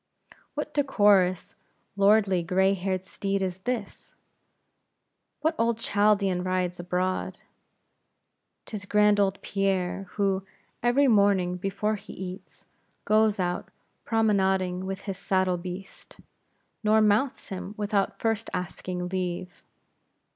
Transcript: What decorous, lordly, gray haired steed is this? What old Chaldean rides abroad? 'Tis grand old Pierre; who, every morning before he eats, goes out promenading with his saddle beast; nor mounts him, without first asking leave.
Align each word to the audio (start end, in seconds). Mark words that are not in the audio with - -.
What 0.55 0.73
decorous, 0.73 1.53
lordly, 1.95 2.41
gray 2.41 2.73
haired 2.73 3.05
steed 3.05 3.43
is 3.43 3.59
this? 3.59 4.15
What 5.41 5.53
old 5.59 5.77
Chaldean 5.77 6.43
rides 6.43 6.79
abroad? 6.79 7.37
'Tis 8.65 8.85
grand 8.85 9.19
old 9.19 9.39
Pierre; 9.43 10.07
who, 10.13 10.43
every 10.81 11.07
morning 11.07 11.55
before 11.55 11.97
he 11.97 12.13
eats, 12.13 12.65
goes 13.05 13.39
out 13.39 13.69
promenading 14.03 14.87
with 14.87 15.01
his 15.01 15.19
saddle 15.19 15.57
beast; 15.57 16.17
nor 16.83 16.99
mounts 16.99 17.49
him, 17.49 17.75
without 17.77 18.19
first 18.19 18.49
asking 18.55 19.07
leave. 19.09 19.61